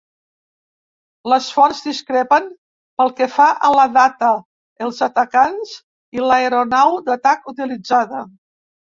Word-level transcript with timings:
Les 1.31 1.47
fonts 1.57 1.81
discrepen 1.89 2.47
pel 3.01 3.11
que 3.19 3.27
fa 3.33 3.49
a 3.67 3.69
la 3.79 3.83
data, 3.97 4.29
els 4.85 5.01
atacants 5.07 5.75
i 6.19 6.23
l'aeronau 6.25 6.97
d'atac 7.11 7.45
utilitzada. 7.53 8.23